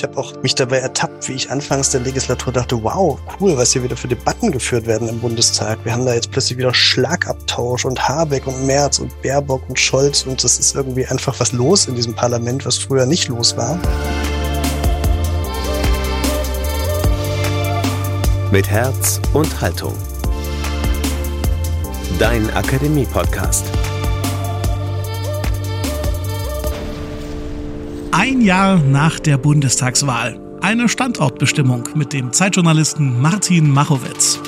[0.00, 3.74] Ich habe auch mich dabei ertappt, wie ich anfangs der Legislatur dachte, wow, cool, was
[3.74, 5.78] hier wieder für Debatten geführt werden im Bundestag.
[5.84, 10.22] Wir haben da jetzt plötzlich wieder Schlagabtausch und Habeck und Merz und Baerbock und Scholz
[10.22, 13.78] und das ist irgendwie einfach was los in diesem Parlament, was früher nicht los war.
[18.50, 19.92] Mit Herz und Haltung.
[22.18, 23.66] Dein Akademie-Podcast.
[28.22, 30.38] Ein Jahr nach der Bundestagswahl.
[30.60, 34.38] Eine Standortbestimmung mit dem Zeitjournalisten Martin Machowitz.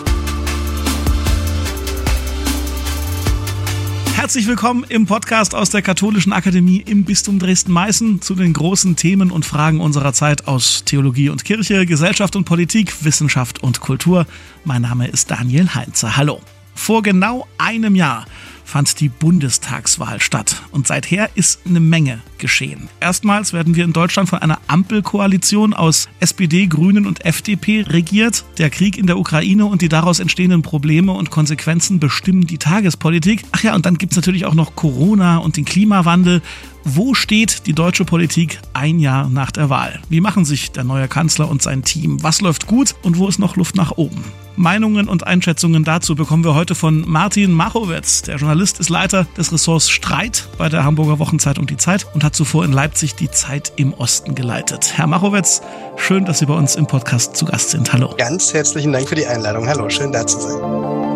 [4.14, 9.30] Herzlich willkommen im Podcast aus der Katholischen Akademie im Bistum Dresden-Meißen zu den großen Themen
[9.30, 14.26] und Fragen unserer Zeit aus Theologie und Kirche, Gesellschaft und Politik, Wissenschaft und Kultur.
[14.66, 16.18] Mein Name ist Daniel Heinze.
[16.18, 16.42] Hallo.
[16.74, 18.26] Vor genau einem Jahr
[18.72, 20.62] fand die Bundestagswahl statt.
[20.70, 22.88] Und seither ist eine Menge geschehen.
[23.00, 28.46] Erstmals werden wir in Deutschland von einer Ampelkoalition aus SPD, Grünen und FDP regiert.
[28.56, 33.44] Der Krieg in der Ukraine und die daraus entstehenden Probleme und Konsequenzen bestimmen die Tagespolitik.
[33.52, 36.40] Ach ja, und dann gibt es natürlich auch noch Corona und den Klimawandel.
[36.84, 40.00] Wo steht die deutsche Politik ein Jahr nach der Wahl?
[40.08, 42.22] Wie machen sich der neue Kanzler und sein Team?
[42.22, 44.24] Was läuft gut und wo ist noch Luft nach oben?
[44.56, 48.22] Meinungen und Einschätzungen dazu bekommen wir heute von Martin Machowitz.
[48.22, 52.34] Der Journalist ist Leiter des Ressorts Streit bei der Hamburger Wochenzeitung Die Zeit und hat
[52.34, 54.92] zuvor in Leipzig die Zeit im Osten geleitet.
[54.96, 55.62] Herr Machowitz,
[55.96, 57.92] schön, dass Sie bei uns im Podcast zu Gast sind.
[57.92, 58.14] Hallo.
[58.18, 59.66] Ganz herzlichen Dank für die Einladung.
[59.68, 61.11] Hallo, schön da zu sein.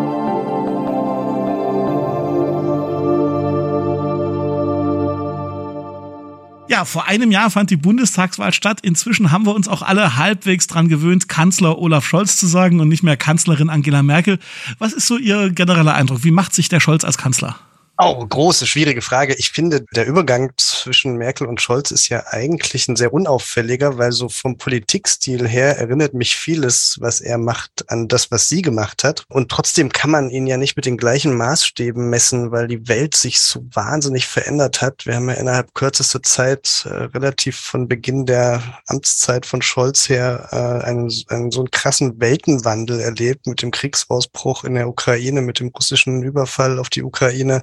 [6.68, 8.80] Ja, vor einem Jahr fand die Bundestagswahl statt.
[8.82, 12.88] Inzwischen haben wir uns auch alle halbwegs dran gewöhnt, Kanzler Olaf Scholz zu sagen und
[12.88, 14.40] nicht mehr Kanzlerin Angela Merkel.
[14.78, 16.24] Was ist so Ihr genereller Eindruck?
[16.24, 17.56] Wie macht sich der Scholz als Kanzler?
[17.98, 19.34] Oh, große, schwierige Frage.
[19.38, 24.12] Ich finde, der Übergang zwischen Merkel und Scholz ist ja eigentlich ein sehr unauffälliger, weil
[24.12, 29.02] so vom Politikstil her erinnert mich vieles, was er macht, an das, was sie gemacht
[29.02, 29.24] hat.
[29.30, 33.16] Und trotzdem kann man ihn ja nicht mit den gleichen Maßstäben messen, weil die Welt
[33.16, 35.06] sich so wahnsinnig verändert hat.
[35.06, 40.48] Wir haben ja innerhalb kürzester Zeit äh, relativ von Beginn der Amtszeit von Scholz her
[40.52, 45.60] äh, einen, einen so einen krassen Weltenwandel erlebt mit dem Kriegsausbruch in der Ukraine, mit
[45.60, 47.62] dem russischen Überfall auf die Ukraine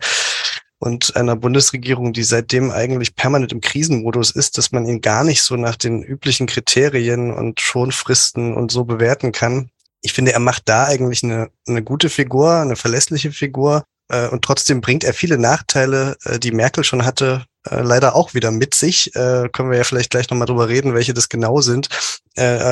[0.84, 5.42] und einer Bundesregierung, die seitdem eigentlich permanent im Krisenmodus ist, dass man ihn gar nicht
[5.42, 9.70] so nach den üblichen Kriterien und Schonfristen und so bewerten kann.
[10.02, 13.86] Ich finde, er macht da eigentlich eine, eine gute Figur, eine verlässliche Figur.
[14.10, 18.34] Äh, und trotzdem bringt er viele Nachteile, äh, die Merkel schon hatte, äh, leider auch
[18.34, 19.12] wieder mit sich.
[19.14, 21.88] Können wir ja vielleicht gleich nochmal drüber reden, welche das genau sind.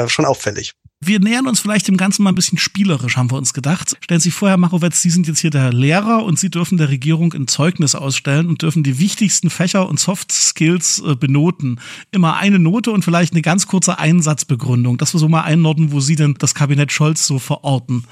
[0.08, 0.74] Schon auffällig.
[1.04, 3.98] Wir nähern uns vielleicht dem Ganzen mal ein bisschen spielerisch, haben wir uns gedacht.
[4.04, 6.90] Stellen Sie vor, Herr Machowetz, Sie sind jetzt hier der Lehrer und Sie dürfen der
[6.90, 11.80] Regierung ein Zeugnis ausstellen und dürfen die wichtigsten Fächer und Soft Skills äh, benoten.
[12.12, 16.02] Immer eine Note und vielleicht eine ganz kurze Einsatzbegründung, dass wir so mal einordnen, wo
[16.02, 18.04] Sie denn das Kabinett Scholz so verorten.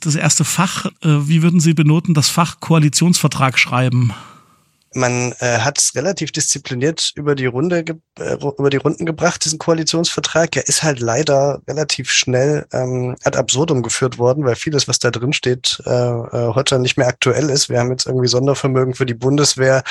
[0.00, 4.14] Das erste Fach, äh, wie würden Sie benoten, das Fach Koalitionsvertrag schreiben?
[4.94, 7.84] Man äh, hat es relativ diszipliniert über die Runde
[8.18, 10.56] äh, über die Runden gebracht, diesen Koalitionsvertrag.
[10.56, 15.10] Er ist halt leider relativ schnell ähm, ad absurdum geführt worden, weil vieles, was da
[15.10, 17.68] drin steht, äh, äh, heute nicht mehr aktuell ist.
[17.68, 19.82] Wir haben jetzt irgendwie Sondervermögen für die Bundeswehr.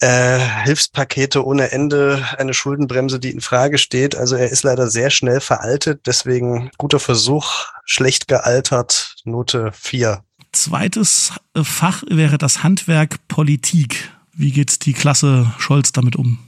[0.00, 4.14] Äh, Hilfspakete ohne Ende, eine Schuldenbremse, die in Frage steht.
[4.14, 10.25] Also er ist leider sehr schnell veraltet, deswegen guter Versuch, schlecht gealtert, Note 4.
[10.56, 14.10] Zweites äh, Fach wäre das Handwerk Politik.
[14.32, 16.38] Wie geht die Klasse Scholz damit um?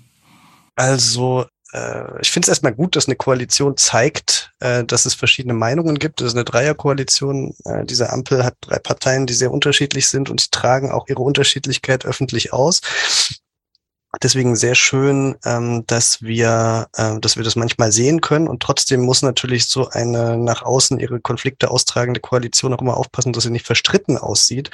[0.77, 5.53] Also äh, ich finde es erstmal gut, dass eine Koalition zeigt, äh, dass es verschiedene
[5.53, 6.21] Meinungen gibt.
[6.21, 7.55] Das ist eine Dreierkoalition.
[7.85, 12.07] Diese Ampel hat drei Parteien, die sehr unterschiedlich sind und sie tragen auch ihre Unterschiedlichkeit
[12.07, 12.81] öffentlich aus.
[14.23, 19.03] Deswegen sehr schön, ähm, dass wir, äh, dass wir das manchmal sehen können und trotzdem
[19.03, 23.51] muss natürlich so eine nach außen ihre Konflikte austragende Koalition auch immer aufpassen, dass sie
[23.51, 24.71] nicht verstritten aussieht.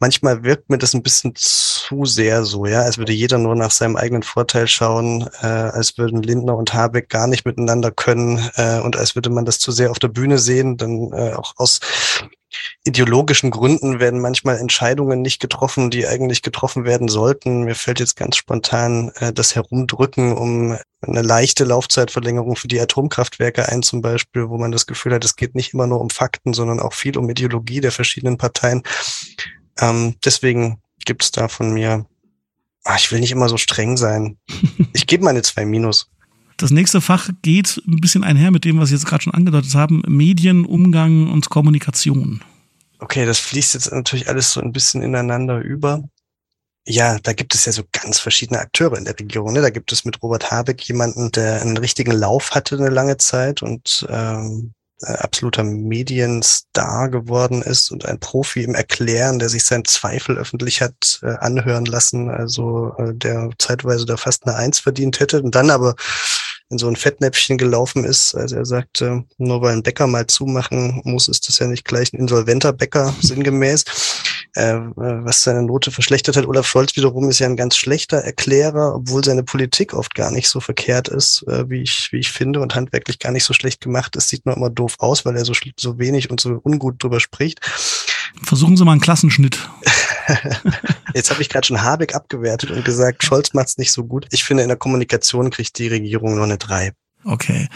[0.00, 3.70] Manchmal wirkt mir das ein bisschen zu sehr so, ja, als würde jeder nur nach
[3.70, 8.80] seinem eigenen Vorteil schauen, äh, als würden Lindner und Habeck gar nicht miteinander können äh,
[8.80, 11.78] und als würde man das zu sehr auf der Bühne sehen, dann äh, auch aus
[12.84, 17.62] ideologischen Gründen werden manchmal Entscheidungen nicht getroffen, die eigentlich getroffen werden sollten.
[17.64, 23.68] Mir fällt jetzt ganz spontan äh, das Herumdrücken um eine leichte Laufzeitverlängerung für die Atomkraftwerke
[23.68, 26.54] ein zum Beispiel, wo man das Gefühl hat, es geht nicht immer nur um Fakten,
[26.54, 28.82] sondern auch viel um Ideologie der verschiedenen Parteien.
[29.78, 32.06] Ähm, deswegen gibt es da von mir,
[32.84, 34.38] ach, ich will nicht immer so streng sein.
[34.92, 36.08] Ich gebe meine zwei Minus.
[36.56, 39.74] Das nächste Fach geht ein bisschen einher mit dem, was Sie jetzt gerade schon angedeutet
[39.74, 42.42] haben, Medien, Umgang und Kommunikation.
[42.98, 46.02] Okay, das fließt jetzt natürlich alles so ein bisschen ineinander über.
[46.86, 49.52] ja, da gibt es ja so ganz verschiedene Akteure in der Regierung.
[49.52, 49.60] Ne?
[49.60, 53.60] Da gibt es mit Robert Habeck jemanden, der einen richtigen Lauf hatte eine lange Zeit
[53.62, 59.84] und ähm, äh, absoluter Medienstar geworden ist und ein Profi im Erklären, der sich seinen
[59.84, 65.20] Zweifel öffentlich hat äh, anhören lassen, also äh, der zeitweise da fast eine Eins verdient
[65.20, 65.96] hätte und dann aber
[66.68, 68.34] in so ein Fettnäpfchen gelaufen ist.
[68.34, 72.12] Also er sagte, nur weil ein Bäcker mal zumachen muss, ist das ja nicht gleich
[72.12, 73.84] ein insolventer Bäcker, sinngemäß.
[74.56, 76.46] Äh, was seine Note verschlechtert hat.
[76.46, 80.48] Olaf Scholz wiederum ist ja ein ganz schlechter Erklärer, obwohl seine Politik oft gar nicht
[80.48, 83.82] so verkehrt ist, äh, wie ich, wie ich finde, und handwerklich gar nicht so schlecht
[83.82, 84.30] gemacht ist.
[84.30, 87.60] Sieht nur immer doof aus, weil er so, so wenig und so ungut drüber spricht.
[88.42, 89.68] Versuchen Sie mal einen Klassenschnitt.
[91.14, 94.26] Jetzt habe ich gerade schon Habeck abgewertet und gesagt, Scholz macht's nicht so gut.
[94.30, 96.92] Ich finde, in der Kommunikation kriegt die Regierung nur eine drei.
[97.24, 97.68] Okay.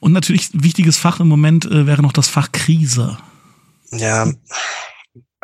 [0.00, 3.18] Und natürlich wichtiges Fach im Moment äh, wäre noch das Fach Krise.
[3.92, 4.32] Ja,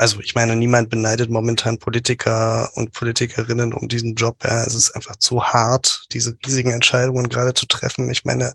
[0.00, 4.38] also ich meine, niemand beneidet momentan Politiker und Politikerinnen um diesen Job.
[4.44, 8.10] Ja, es ist einfach zu hart, diese riesigen Entscheidungen gerade zu treffen.
[8.10, 8.54] Ich meine,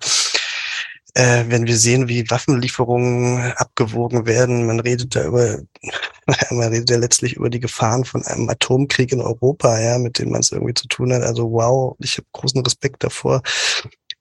[1.16, 5.60] äh, wenn wir sehen, wie Waffenlieferungen abgewogen werden, man redet da über,
[6.52, 10.30] man redet ja letztlich über die Gefahren von einem Atomkrieg in Europa, ja, mit dem
[10.32, 11.24] man es irgendwie zu tun hat.
[11.24, 13.42] Also wow, ich habe großen Respekt davor.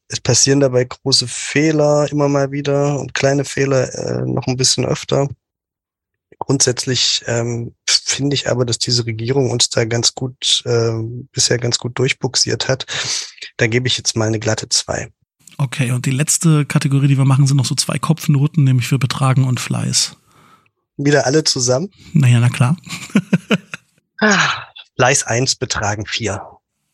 [0.06, 4.84] Es passieren dabei große Fehler immer mal wieder und kleine Fehler äh, noch ein bisschen
[4.84, 5.28] öfter.
[6.38, 10.92] Grundsätzlich ähm, finde ich aber, dass diese Regierung uns da ganz gut, äh,
[11.32, 12.86] bisher ganz gut durchbuxiert hat.
[13.56, 15.10] Da gebe ich jetzt mal eine glatte zwei.
[15.58, 18.98] Okay, und die letzte Kategorie, die wir machen, sind noch so zwei Kopfnoten, nämlich für
[18.98, 20.16] Betragen und Fleiß.
[20.96, 21.90] Wieder alle zusammen?
[22.12, 22.76] Naja, na klar.
[24.20, 24.38] ah,
[24.96, 26.42] Fleiß eins Betragen vier.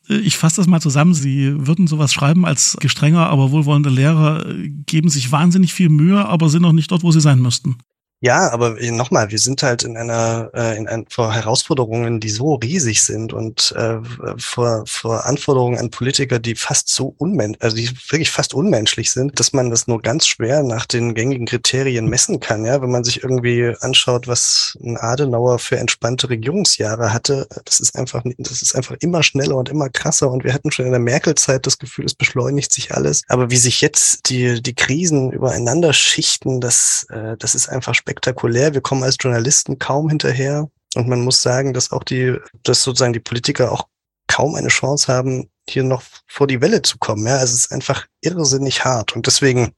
[0.09, 1.15] Ich fasse das mal zusammen.
[1.15, 4.45] Sie würden sowas schreiben als gestrenger, aber wohlwollende Lehrer,
[4.87, 7.77] geben sich wahnsinnig viel Mühe, aber sind noch nicht dort, wo sie sein müssten.
[8.23, 12.57] Ja, aber nochmal, wir sind halt in einer, äh, in ein, vor Herausforderungen, die so
[12.57, 13.97] riesig sind und äh,
[14.37, 19.41] vor, vor Anforderungen an Politiker, die fast so unmenschlich, also die wirklich fast unmenschlich sind,
[19.41, 22.67] dass man das nur ganz schwer nach den gängigen Kriterien messen kann.
[22.67, 27.97] Ja, wenn man sich irgendwie anschaut, was ein Adenauer für entspannte Regierungsjahre hatte, das ist
[27.97, 30.31] einfach, das ist einfach immer schneller und immer krasser.
[30.31, 33.23] Und wir hatten schon in der Merkel-Zeit das Gefühl, es beschleunigt sich alles.
[33.29, 38.10] Aber wie sich jetzt die, die Krisen übereinander schichten, das, äh, das ist einfach spektakulär
[38.11, 38.75] spektakulär.
[38.75, 40.69] Wir kommen als Journalisten kaum hinterher.
[40.97, 43.87] Und man muss sagen, dass auch die, dass sozusagen die Politiker auch
[44.27, 47.25] kaum eine Chance haben, hier noch vor die Welle zu kommen.
[47.27, 49.15] Ja, es ist einfach irrsinnig hart.
[49.15, 49.73] Und deswegen,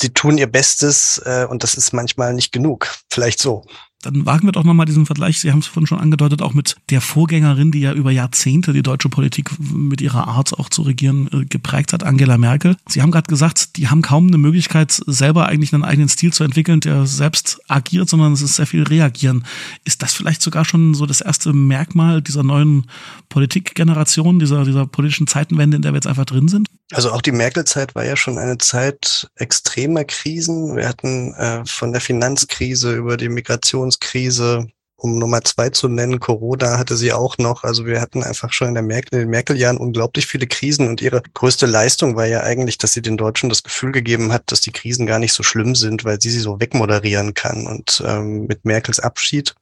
[0.00, 2.88] sie tun ihr Bestes äh, und das ist manchmal nicht genug.
[3.10, 3.66] Vielleicht so.
[4.02, 6.76] Dann wagen wir doch nochmal diesen Vergleich, Sie haben es vorhin schon angedeutet, auch mit
[6.90, 11.28] der Vorgängerin, die ja über Jahrzehnte die deutsche Politik mit ihrer Art auch zu regieren
[11.32, 12.76] äh, geprägt hat, Angela Merkel.
[12.88, 16.44] Sie haben gerade gesagt, die haben kaum eine Möglichkeit, selber eigentlich einen eigenen Stil zu
[16.44, 19.44] entwickeln, der selbst agiert, sondern es ist sehr viel reagieren.
[19.84, 22.86] Ist das vielleicht sogar schon so das erste Merkmal dieser neuen
[23.28, 26.68] Politikgeneration, dieser, dieser politischen Zeitenwende, in der wir jetzt einfach drin sind?
[26.92, 30.74] Also auch die Merkel-Zeit war ja schon eine Zeit extremer Krisen.
[30.74, 36.76] Wir hatten äh, von der Finanzkrise über die Migrationskrise, um Nummer zwei zu nennen, Corona
[36.76, 37.62] hatte sie auch noch.
[37.62, 41.00] Also wir hatten einfach schon in, der Merkel, in den Merkel-Jahren unglaublich viele Krisen und
[41.00, 44.60] ihre größte Leistung war ja eigentlich, dass sie den Deutschen das Gefühl gegeben hat, dass
[44.60, 47.66] die Krisen gar nicht so schlimm sind, weil sie sie so wegmoderieren kann.
[47.68, 49.54] Und ähm, mit Merkels Abschied,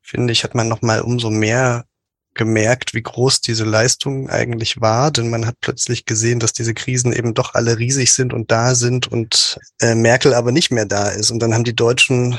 [0.00, 1.84] finde ich, hat man nochmal umso mehr
[2.34, 7.12] gemerkt, wie groß diese Leistung eigentlich war, denn man hat plötzlich gesehen, dass diese Krisen
[7.12, 11.08] eben doch alle riesig sind und da sind und äh, Merkel aber nicht mehr da
[11.08, 11.30] ist.
[11.30, 12.38] Und dann haben die Deutschen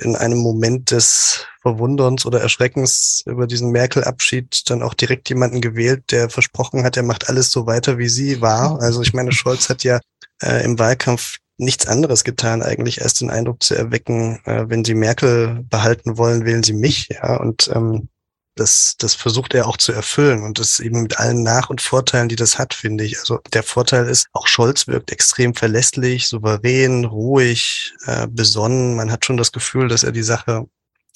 [0.00, 6.04] in einem Moment des Verwunderns oder Erschreckens über diesen Merkel-Abschied dann auch direkt jemanden gewählt,
[6.10, 8.80] der versprochen hat, er macht alles so weiter, wie sie war.
[8.80, 10.00] Also ich meine, Scholz hat ja
[10.42, 14.94] äh, im Wahlkampf nichts anderes getan, eigentlich erst den Eindruck zu erwecken, äh, wenn Sie
[14.94, 17.08] Merkel behalten wollen, wählen Sie mich.
[17.10, 18.08] Ja, und ähm,
[18.54, 22.28] das, das versucht er auch zu erfüllen und das eben mit allen Nach- und Vorteilen,
[22.28, 23.18] die das hat, finde ich.
[23.18, 28.94] Also der Vorteil ist, auch Scholz wirkt extrem verlässlich, souverän, ruhig, äh, besonnen.
[28.96, 30.66] Man hat schon das Gefühl, dass er die Sache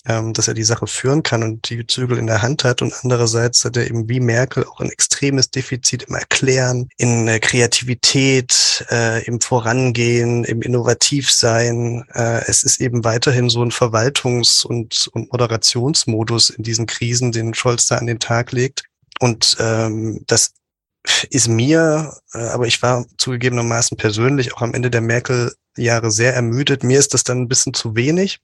[0.09, 2.83] ähm, dass er die Sache führen kann und die Zügel in der Hand hat.
[2.83, 7.41] Und andererseits hat er eben wie Merkel auch ein extremes Defizit im Erklären, in äh,
[7.41, 12.05] Kreativität, äh, im Vorangehen, im Innovativsein.
[12.15, 17.55] Äh, es ist eben weiterhin so ein Verwaltungs- und, und Moderationsmodus in diesen Krisen, den
[17.55, 18.85] Scholz da an den Tag legt.
[19.21, 20.53] Und ähm, das
[21.31, 26.83] ist mir, äh, aber ich war zugegebenermaßen persönlich auch am Ende der Merkel-Jahre sehr ermüdet.
[26.83, 28.41] Mir ist das dann ein bisschen zu wenig.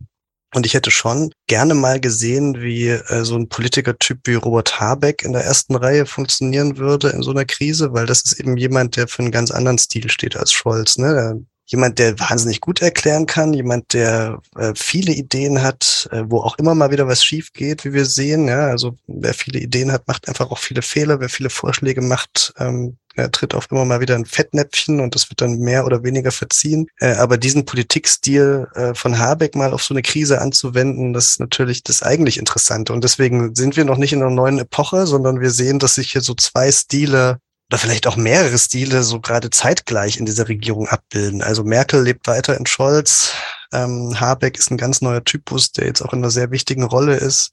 [0.55, 5.23] Und ich hätte schon gerne mal gesehen, wie äh, so ein Politikertyp wie Robert Habeck
[5.23, 8.97] in der ersten Reihe funktionieren würde in so einer Krise, weil das ist eben jemand,
[8.97, 10.99] der für einen ganz anderen Stil steht als Scholz.
[10.99, 11.45] Ne?
[11.73, 16.59] jemand, der wahnsinnig gut erklären kann, jemand, der äh, viele Ideen hat, äh, wo auch
[16.59, 18.47] immer mal wieder was schief geht, wie wir sehen.
[18.47, 21.19] Ja, also wer viele Ideen hat, macht einfach auch viele Fehler.
[21.21, 25.31] Wer viele Vorschläge macht, ähm, er tritt auch immer mal wieder ein Fettnäpfchen und das
[25.31, 26.87] wird dann mehr oder weniger verziehen.
[26.99, 31.41] Äh, aber diesen Politikstil äh, von Habeck mal auf so eine Krise anzuwenden, das ist
[31.41, 32.93] natürlich das eigentlich Interessante.
[32.93, 36.13] Und deswegen sind wir noch nicht in einer neuen Epoche, sondern wir sehen, dass sich
[36.13, 37.39] hier so zwei Stile
[37.73, 41.41] oder vielleicht auch mehrere Stile so gerade zeitgleich in dieser Regierung abbilden.
[41.41, 43.33] Also Merkel lebt weiter in Scholz.
[43.73, 47.17] Ähm, Habeck ist ein ganz neuer Typus, der jetzt auch in einer sehr wichtigen Rolle
[47.17, 47.51] ist.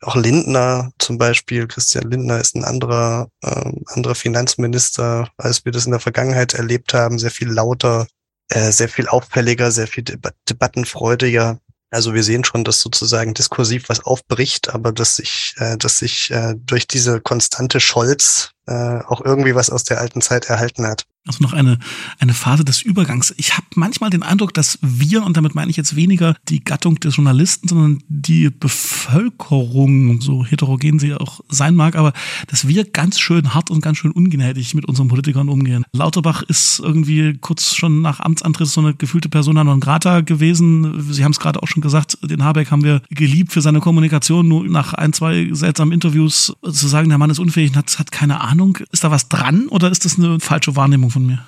[0.00, 5.84] Auch Lindner zum Beispiel, Christian Lindner ist ein anderer, äh, anderer Finanzminister, als wir das
[5.84, 8.06] in der Vergangenheit erlebt haben, sehr viel lauter,
[8.48, 11.58] äh, sehr viel auffälliger, sehr viel Debat debattenfreudiger.
[11.90, 16.30] Also wir sehen schon, dass sozusagen diskursiv was aufbricht, aber dass sich, äh, dass sich
[16.30, 21.04] äh, durch diese konstante Scholz äh, auch irgendwie was aus der alten Zeit erhalten hat.
[21.24, 21.78] Also noch eine,
[22.18, 23.32] eine Phase des Übergangs.
[23.36, 26.98] Ich habe manchmal den Eindruck, dass wir, und damit meine ich jetzt weniger die Gattung
[26.98, 32.12] des Journalisten, sondern die Bevölkerung, so heterogen sie auch sein mag, aber
[32.48, 35.84] dass wir ganz schön hart und ganz schön ungnädig mit unseren Politikern umgehen.
[35.92, 41.12] Lauterbach ist irgendwie kurz schon nach Amtsantritt so eine gefühlte Persona non grata gewesen.
[41.12, 44.48] Sie haben es gerade auch schon gesagt, den Habeck haben wir geliebt für seine Kommunikation,
[44.48, 48.10] nur nach ein, zwei seltsamen Interviews zu sagen, der Mann ist unfähig und hat, hat
[48.10, 48.51] keine Ahnung.
[48.90, 51.44] Ist da was dran oder ist das eine falsche Wahrnehmung von mir?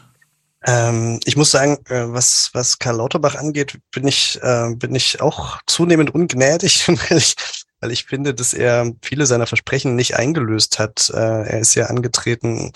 [0.67, 5.21] Ähm, ich muss sagen, äh, was, was Karl Lauterbach angeht, bin ich, äh, bin ich
[5.21, 7.35] auch zunehmend ungnädig, weil ich,
[7.81, 11.11] weil ich finde, dass er viele seiner Versprechen nicht eingelöst hat.
[11.11, 12.73] Äh, er ist ja angetreten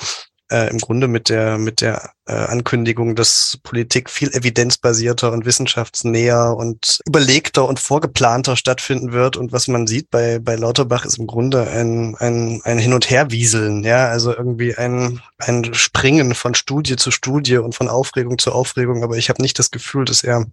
[0.51, 6.55] äh, im Grunde mit der, mit der äh, Ankündigung, dass Politik viel evidenzbasierter und wissenschaftsnäher
[6.57, 9.37] und überlegter und vorgeplanter stattfinden wird.
[9.37, 13.11] Und was man sieht bei, bei Lauterbach ist im Grunde ein, ein, ein Hin- und
[13.11, 18.53] Herwieseln, ja, also irgendwie ein, ein Springen von Studie zu Studie und von Aufregung zu
[18.53, 19.03] Aufregung.
[19.05, 20.47] Aber ich habe nicht das Gefühl, dass er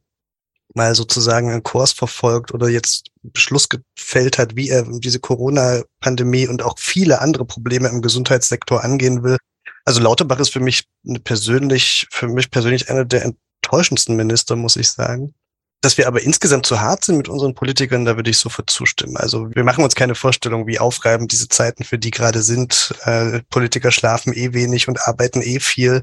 [0.73, 6.63] mal sozusagen einen Kurs verfolgt oder jetzt Beschluss gefällt hat, wie er diese Corona-Pandemie und
[6.63, 9.37] auch viele andere Probleme im Gesundheitssektor angehen will.
[9.85, 10.85] Also Lauterbach ist für mich
[11.23, 15.33] persönlich, für mich persönlich einer der enttäuschendsten Minister, muss ich sagen.
[15.81, 19.17] Dass wir aber insgesamt zu hart sind mit unseren Politikern, da würde ich sofort zustimmen.
[19.17, 22.95] Also wir machen uns keine Vorstellung, wie aufreibend diese Zeiten für die gerade sind.
[23.03, 26.01] Äh, Politiker schlafen eh wenig und arbeiten eh viel.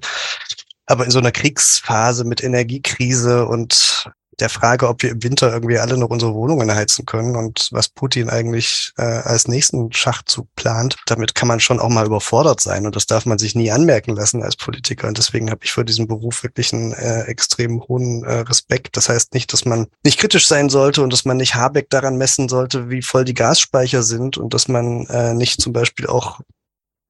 [0.86, 5.78] Aber in so einer Kriegsphase mit Energiekrise und der Frage, ob wir im Winter irgendwie
[5.78, 10.96] alle noch unsere Wohnungen heizen können und was Putin eigentlich äh, als nächsten Schachzug plant,
[11.06, 14.14] damit kann man schon auch mal überfordert sein und das darf man sich nie anmerken
[14.16, 15.06] lassen als Politiker.
[15.08, 18.96] Und deswegen habe ich vor diesem Beruf wirklich einen äh, extrem hohen äh, Respekt.
[18.96, 22.16] Das heißt nicht, dass man nicht kritisch sein sollte und dass man nicht Habeck daran
[22.16, 26.40] messen sollte, wie voll die Gasspeicher sind und dass man äh, nicht zum Beispiel auch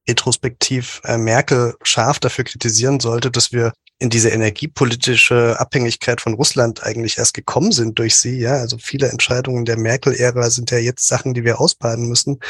[0.08, 6.82] retrospektiv äh, Merkel scharf dafür kritisieren sollte, dass wir in diese energiepolitische Abhängigkeit von Russland
[6.82, 8.40] eigentlich erst gekommen sind durch sie.
[8.40, 12.40] Ja, also viele Entscheidungen der Merkel-Ära sind ja jetzt Sachen, die wir ausbaden müssen.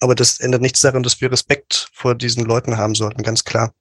[0.00, 3.72] Aber das ändert nichts daran, dass wir Respekt vor diesen Leuten haben sollten, ganz klar.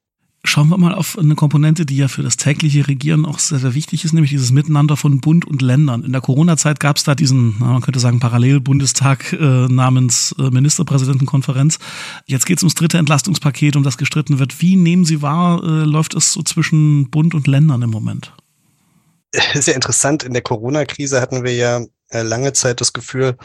[0.44, 3.76] Schauen wir mal auf eine Komponente, die ja für das tägliche Regieren auch sehr, sehr
[3.76, 6.04] wichtig ist, nämlich dieses Miteinander von Bund und Ländern.
[6.04, 11.78] In der Corona-Zeit gab es da diesen, man könnte sagen, Parallelbundestag äh, namens äh, Ministerpräsidentenkonferenz.
[12.26, 14.62] Jetzt geht es ums dritte Entlastungspaket, um das gestritten wird.
[14.62, 18.34] Wie nehmen Sie wahr, äh, läuft es so zwischen Bund und Ländern im Moment?
[19.54, 20.24] Sehr interessant.
[20.24, 23.38] In der Corona-Krise hatten wir ja äh, lange Zeit das Gefühl,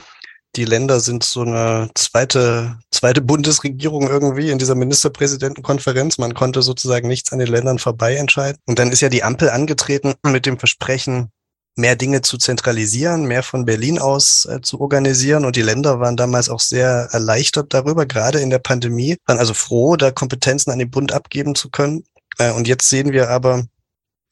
[0.57, 6.19] die Länder sind so eine zweite, zweite Bundesregierung irgendwie in dieser Ministerpräsidentenkonferenz.
[6.19, 8.59] Man konnte sozusagen nichts an den Ländern vorbei entscheiden.
[8.67, 11.31] Und dann ist ja die Ampel angetreten mit dem Versprechen,
[11.77, 15.45] mehr Dinge zu zentralisieren, mehr von Berlin aus äh, zu organisieren.
[15.45, 19.53] Und die Länder waren damals auch sehr erleichtert darüber, gerade in der Pandemie, waren also
[19.53, 22.05] froh, da Kompetenzen an den Bund abgeben zu können.
[22.39, 23.67] Äh, und jetzt sehen wir aber,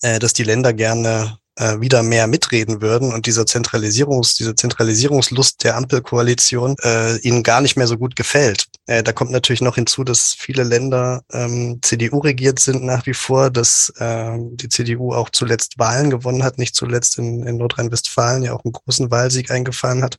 [0.00, 5.64] äh, dass die Länder gerne äh, wieder mehr mitreden würden und dieser Zentralisierungs, diese Zentralisierungslust
[5.64, 8.66] der Ampelkoalition äh, ihnen gar nicht mehr so gut gefällt.
[8.86, 13.14] Äh, da kommt natürlich noch hinzu, dass viele Länder ähm, CDU regiert sind nach wie
[13.14, 18.42] vor, dass äh, die CDU auch zuletzt Wahlen gewonnen hat, nicht zuletzt in, in Nordrhein-Westfalen
[18.42, 20.16] ja auch einen großen Wahlsieg eingefahren hat.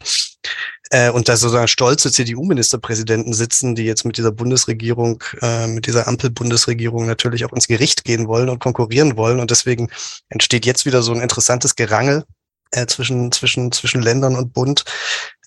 [0.91, 6.07] Äh, und da sozusagen stolze CDU-Ministerpräsidenten sitzen, die jetzt mit dieser Bundesregierung, äh, mit dieser
[6.07, 9.39] Ampel-Bundesregierung natürlich auch ins Gericht gehen wollen und konkurrieren wollen.
[9.39, 9.89] Und deswegen
[10.29, 12.23] entsteht jetzt wieder so ein interessantes Gerangel
[12.71, 14.85] äh, zwischen, zwischen, zwischen Ländern und Bund.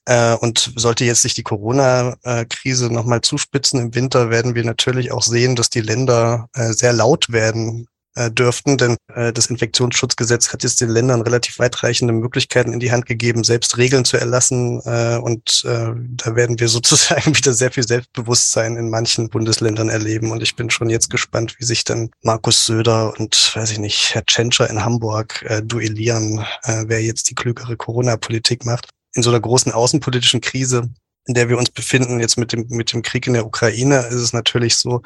[0.07, 5.23] Äh, und sollte jetzt sich die Corona-Krise nochmal zuspitzen im Winter, werden wir natürlich auch
[5.23, 10.63] sehen, dass die Länder äh, sehr laut werden äh, dürften, denn äh, das Infektionsschutzgesetz hat
[10.63, 14.81] jetzt den Ländern relativ weitreichende Möglichkeiten in die Hand gegeben, selbst Regeln zu erlassen.
[14.85, 20.31] Äh, und äh, da werden wir sozusagen wieder sehr viel Selbstbewusstsein in manchen Bundesländern erleben.
[20.31, 24.15] Und ich bin schon jetzt gespannt, wie sich dann Markus Söder und, weiß ich nicht,
[24.15, 28.89] Herr Tschentscher in Hamburg äh, duellieren, äh, wer jetzt die klügere Corona-Politik macht.
[29.15, 30.91] In so einer großen außenpolitischen Krise,
[31.27, 34.15] in der wir uns befinden, jetzt mit dem, mit dem Krieg in der Ukraine, ist
[34.15, 35.03] es natürlich so,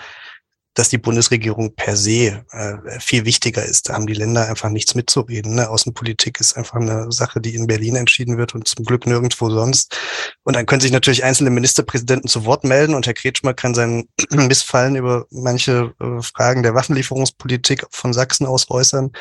[0.74, 3.88] dass die Bundesregierung per se äh, viel wichtiger ist.
[3.88, 5.54] Da haben die Länder einfach nichts mitzureden.
[5.54, 5.68] Ne?
[5.68, 9.96] Außenpolitik ist einfach eine Sache, die in Berlin entschieden wird und zum Glück nirgendwo sonst.
[10.44, 14.08] Und dann können sich natürlich einzelne Ministerpräsidenten zu Wort melden und Herr Kretschmer kann sein
[14.30, 19.12] Missfallen über manche äh, Fragen der Waffenlieferungspolitik von Sachsen aus äußern.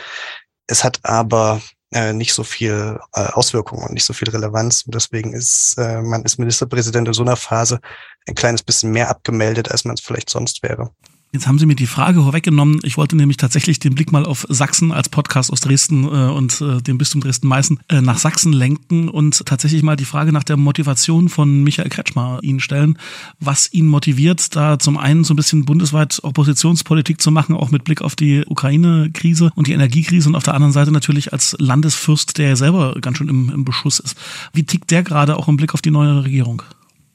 [0.68, 1.62] Es hat aber
[1.94, 4.84] äh, nicht so viel äh, Auswirkungen und nicht so viel Relevanz.
[4.84, 7.82] Und deswegen ist äh, man ist Ministerpräsident in so einer Phase
[8.28, 10.92] ein kleines bisschen mehr abgemeldet, als man es vielleicht sonst wäre.
[11.34, 12.82] Jetzt haben Sie mir die Frage vorweggenommen.
[12.84, 16.60] Ich wollte nämlich tatsächlich den Blick mal auf Sachsen als Podcast aus Dresden äh, und
[16.60, 20.58] äh, dem Bistum Dresden-Meißen äh, nach Sachsen lenken und tatsächlich mal die Frage nach der
[20.58, 22.98] Motivation von Michael Kretschmer Ihnen stellen,
[23.40, 27.86] was ihn motiviert, da zum einen so ein bisschen bundesweit Oppositionspolitik zu machen, auch mit
[27.86, 32.40] Blick auf die Ukraine-Krise und die Energiekrise und auf der anderen Seite natürlich als Landesfürst,
[32.40, 34.18] der ja selber ganz schön im, im Beschuss ist.
[34.52, 36.62] Wie tickt der gerade auch im Blick auf die neue Regierung?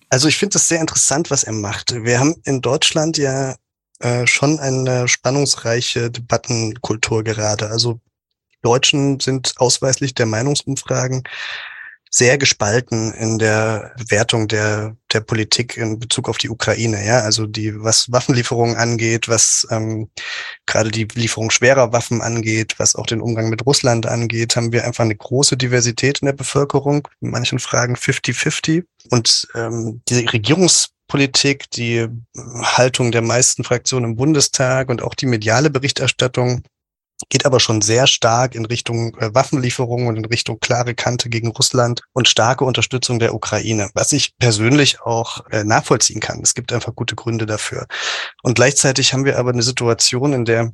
[0.08, 1.92] Also ich finde das sehr interessant, was er macht.
[2.02, 3.56] Wir haben in Deutschland ja
[4.00, 7.69] äh, schon eine spannungsreiche Debattenkultur gerade.
[7.69, 8.00] Also
[8.62, 11.23] Deutschen sind ausweislich der Meinungsumfragen
[12.11, 17.05] sehr gespalten in der Bewertung der, der Politik in Bezug auf die Ukraine.
[17.05, 20.09] Ja, also die, was Waffenlieferungen angeht, was ähm,
[20.65, 24.85] gerade die Lieferung schwerer Waffen angeht, was auch den Umgang mit Russland angeht, haben wir
[24.85, 27.07] einfach eine große Diversität in der Bevölkerung.
[27.21, 28.85] In manchen Fragen 50-50.
[29.11, 35.27] Und ähm, die Regierungs Politik, die Haltung der meisten Fraktionen im Bundestag und auch die
[35.27, 36.63] mediale Berichterstattung
[37.29, 41.49] geht aber schon sehr stark in Richtung äh, Waffenlieferungen und in Richtung klare Kante gegen
[41.49, 46.41] Russland und starke Unterstützung der Ukraine, was ich persönlich auch äh, nachvollziehen kann.
[46.43, 47.87] Es gibt einfach gute Gründe dafür.
[48.43, 50.73] Und gleichzeitig haben wir aber eine Situation, in der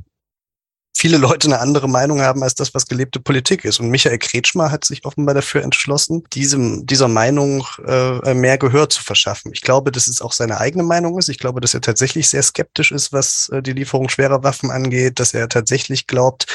[0.94, 3.80] viele Leute eine andere Meinung haben als das, was gelebte Politik ist.
[3.80, 9.02] Und Michael Kretschmer hat sich offenbar dafür entschlossen, diesem, dieser Meinung äh, mehr Gehör zu
[9.02, 9.52] verschaffen.
[9.52, 11.28] Ich glaube, dass es auch seine eigene Meinung ist.
[11.28, 15.18] Ich glaube, dass er tatsächlich sehr skeptisch ist, was äh, die Lieferung schwerer Waffen angeht,
[15.18, 16.46] dass er tatsächlich glaubt,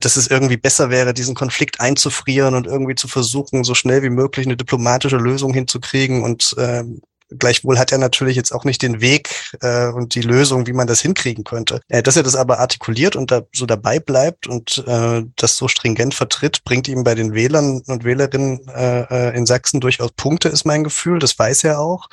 [0.00, 4.10] dass es irgendwie besser wäre, diesen Konflikt einzufrieren und irgendwie zu versuchen, so schnell wie
[4.10, 6.84] möglich eine diplomatische Lösung hinzukriegen und äh,
[7.30, 10.86] Gleichwohl hat er natürlich jetzt auch nicht den Weg äh, und die Lösung, wie man
[10.86, 11.80] das hinkriegen könnte.
[11.88, 15.68] Äh, dass er das aber artikuliert und da so dabei bleibt und äh, das so
[15.68, 20.48] stringent vertritt, bringt ihm bei den Wählern und Wählerinnen äh, äh, in Sachsen durchaus Punkte,
[20.48, 21.18] ist mein Gefühl.
[21.18, 22.08] Das weiß er auch.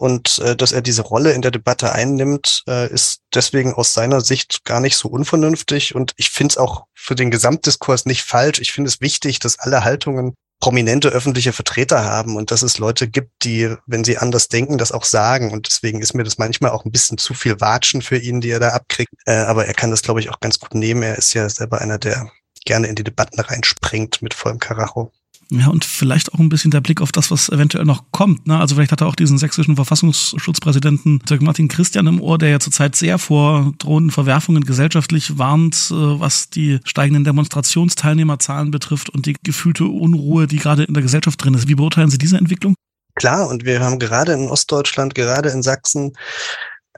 [0.00, 4.22] Und äh, dass er diese Rolle in der Debatte einnimmt, äh, ist deswegen aus seiner
[4.22, 5.94] Sicht gar nicht so unvernünftig.
[5.94, 8.60] Und ich finde es auch für den Gesamtdiskurs nicht falsch.
[8.60, 13.08] Ich finde es wichtig, dass alle Haltungen prominente öffentliche Vertreter haben und dass es Leute
[13.08, 15.52] gibt, die, wenn sie anders denken, das auch sagen.
[15.52, 18.50] Und deswegen ist mir das manchmal auch ein bisschen zu viel Watschen für ihn, die
[18.50, 19.12] er da abkriegt.
[19.26, 21.02] Äh, aber er kann das, glaube ich, auch ganz gut nehmen.
[21.02, 22.30] Er ist ja selber einer, der
[22.66, 25.12] gerne in die Debatten reinspringt mit vollem Karacho.
[25.52, 28.46] Ja, und vielleicht auch ein bisschen der Blick auf das, was eventuell noch kommt.
[28.46, 28.58] Ne?
[28.58, 32.60] Also vielleicht hat er auch diesen sächsischen Verfassungsschutzpräsidenten Dirk Martin Christian im Ohr, der ja
[32.60, 39.34] zurzeit sehr vor drohenden Verwerfungen gesellschaftlich warnt, äh, was die steigenden Demonstrationsteilnehmerzahlen betrifft und die
[39.42, 41.66] gefühlte Unruhe, die gerade in der Gesellschaft drin ist.
[41.66, 42.74] Wie beurteilen Sie diese Entwicklung?
[43.16, 46.12] Klar, und wir haben gerade in Ostdeutschland, gerade in Sachsen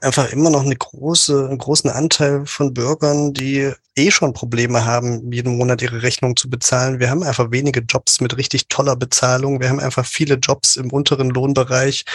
[0.03, 5.31] einfach immer noch eine große, einen großen Anteil von Bürgern, die eh schon Probleme haben,
[5.31, 6.99] jeden Monat ihre Rechnung zu bezahlen.
[6.99, 9.59] Wir haben einfach wenige Jobs mit richtig toller Bezahlung.
[9.59, 12.05] Wir haben einfach viele Jobs im unteren Lohnbereich.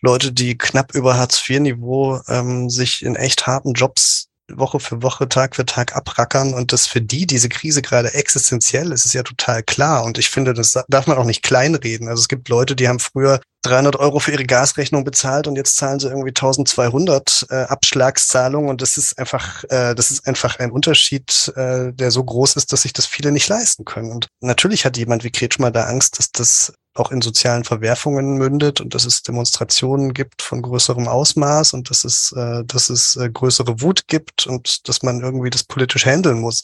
[0.00, 5.56] Leute, die knapp über Hartz-IV-Niveau ähm, sich in echt harten Jobs Woche für Woche, Tag
[5.56, 9.62] für Tag abrackern und dass für die diese Krise gerade existenziell ist, ist ja total
[9.62, 10.04] klar.
[10.04, 12.08] Und ich finde, das darf man auch nicht kleinreden.
[12.08, 15.76] Also es gibt Leute, die haben früher 300 Euro für ihre Gasrechnung bezahlt und jetzt
[15.76, 20.72] zahlen sie irgendwie 1200 äh, Abschlagszahlungen und das ist einfach, äh, das ist einfach ein
[20.72, 24.10] Unterschied, äh, der so groß ist, dass sich das viele nicht leisten können.
[24.10, 28.80] Und natürlich hat jemand wie Kretschmer da Angst, dass das auch in sozialen Verwerfungen mündet
[28.80, 33.30] und dass es Demonstrationen gibt von größerem Ausmaß und dass es, äh, dass es äh,
[33.30, 36.62] größere Wut gibt und dass man irgendwie das politisch handeln muss.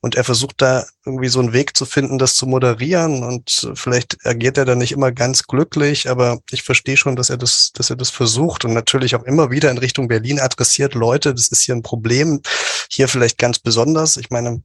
[0.00, 4.16] Und er versucht da irgendwie so einen Weg zu finden, das zu moderieren und vielleicht
[4.24, 7.90] agiert er da nicht immer ganz glücklich, aber ich verstehe schon, dass er das, dass
[7.90, 11.62] er das versucht und natürlich auch immer wieder in Richtung Berlin adressiert, Leute, das ist
[11.62, 12.40] hier ein Problem,
[12.90, 14.16] hier vielleicht ganz besonders.
[14.16, 14.62] Ich meine,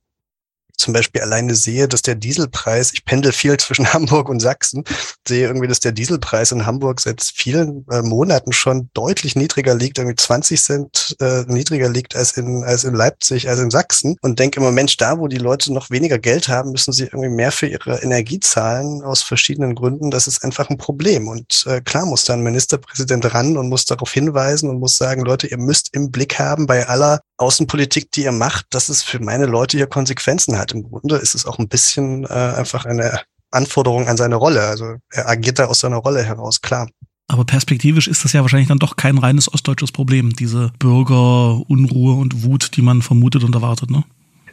[0.81, 4.83] zum Beispiel alleine sehe, dass der Dieselpreis, ich pendel viel zwischen Hamburg und Sachsen,
[5.27, 9.97] sehe irgendwie, dass der Dieselpreis in Hamburg seit vielen äh, Monaten schon deutlich niedriger liegt,
[9.97, 14.39] irgendwie 20 Cent äh, niedriger liegt als in, als in Leipzig, als in Sachsen und
[14.39, 17.51] denke immer, Mensch, da wo die Leute noch weniger Geld haben, müssen sie irgendwie mehr
[17.51, 20.11] für ihre Energie zahlen aus verschiedenen Gründen.
[20.11, 21.27] Das ist einfach ein Problem.
[21.27, 25.23] Und äh, klar muss da ein Ministerpräsident ran und muss darauf hinweisen und muss sagen,
[25.23, 29.19] Leute, ihr müsst im Blick haben bei aller Außenpolitik, die ihr macht, dass es für
[29.19, 30.71] meine Leute hier Konsequenzen hat.
[30.71, 34.61] Im Grunde ist es auch ein bisschen äh, einfach eine Anforderung an seine Rolle.
[34.61, 36.87] Also er agiert da aus seiner Rolle heraus, klar.
[37.27, 42.43] Aber perspektivisch ist das ja wahrscheinlich dann doch kein reines ostdeutsches Problem, diese Bürgerunruhe und
[42.43, 44.03] Wut, die man vermutet und erwartet, ne?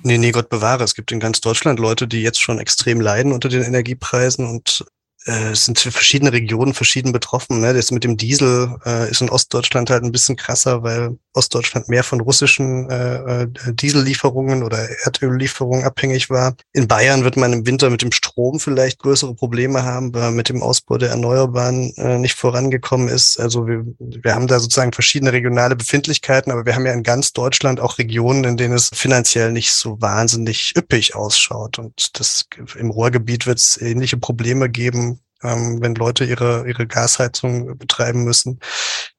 [0.04, 0.84] Nee, nee, Gott bewahre.
[0.84, 4.84] Es gibt in ganz Deutschland Leute, die jetzt schon extrem leiden unter den Energiepreisen und
[5.26, 7.60] äh, es sind verschiedene Regionen verschieden betroffen.
[7.60, 7.74] Ne?
[7.74, 12.04] Das mit dem Diesel äh, ist in Ostdeutschland halt ein bisschen krasser, weil Ostdeutschland mehr
[12.04, 16.56] von russischen äh, äh, Diesellieferungen oder Erdöllieferungen abhängig war.
[16.72, 20.48] In Bayern wird man im Winter mit dem Strom vielleicht größere Probleme haben, weil mit
[20.48, 23.38] dem Ausbau der Erneuerbaren äh, nicht vorangekommen ist.
[23.38, 27.32] Also wir, wir haben da sozusagen verschiedene regionale Befindlichkeiten, aber wir haben ja in ganz
[27.32, 31.78] Deutschland auch Regionen, in denen es finanziell nicht so wahnsinnig üppig ausschaut.
[31.78, 37.78] Und das im Ruhrgebiet wird es ähnliche Probleme geben ähm, wenn Leute ihre, ihre Gasheizung
[37.78, 38.60] betreiben müssen,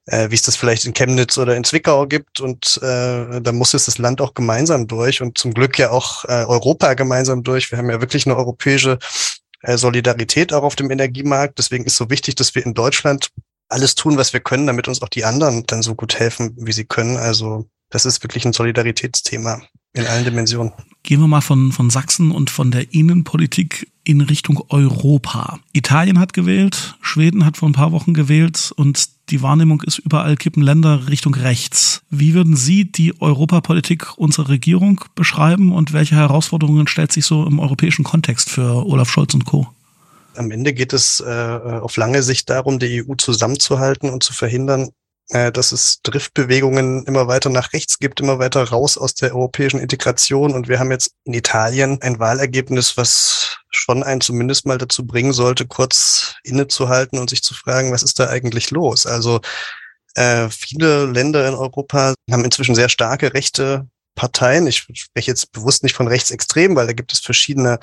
[0.05, 2.39] äh, wie es das vielleicht in Chemnitz oder in Zwickau gibt.
[2.39, 6.25] Und äh, da muss es das Land auch gemeinsam durch und zum Glück ja auch
[6.25, 7.71] äh, Europa gemeinsam durch.
[7.71, 8.99] Wir haben ja wirklich eine europäische
[9.61, 11.57] äh, Solidarität auch auf dem Energiemarkt.
[11.57, 13.29] Deswegen ist so wichtig, dass wir in Deutschland
[13.69, 16.71] alles tun, was wir können, damit uns auch die anderen dann so gut helfen, wie
[16.71, 17.17] sie können.
[17.17, 19.61] Also das ist wirklich ein Solidaritätsthema
[19.93, 20.73] in allen Dimensionen.
[21.03, 25.59] Gehen wir mal von, von Sachsen und von der Innenpolitik in Richtung Europa.
[25.71, 30.35] Italien hat gewählt, Schweden hat vor ein paar Wochen gewählt und die Wahrnehmung ist, überall
[30.35, 32.01] kippen Länder Richtung rechts.
[32.09, 37.59] Wie würden Sie die Europapolitik unserer Regierung beschreiben und welche Herausforderungen stellt sich so im
[37.59, 39.67] europäischen Kontext für Olaf Scholz und Co.?
[40.35, 44.89] Am Ende geht es äh, auf lange Sicht darum, die EU zusammenzuhalten und zu verhindern,
[45.29, 49.79] äh, dass es Driftbewegungen immer weiter nach rechts gibt, immer weiter raus aus der europäischen
[49.79, 50.53] Integration.
[50.53, 55.33] Und wir haben jetzt in Italien ein Wahlergebnis, was schon einen zumindest mal dazu bringen
[55.33, 59.05] sollte, kurz innezuhalten und sich zu fragen, was ist da eigentlich los?
[59.05, 59.39] Also
[60.15, 63.87] äh, viele Länder in Europa haben inzwischen sehr starke rechte
[64.19, 64.67] Parteien.
[64.67, 67.79] Ich spreche jetzt bewusst nicht von rechtsextrem, weil da gibt es verschiedene,